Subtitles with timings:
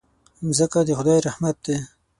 [0.45, 1.77] مځکه د خدای رحمت دی.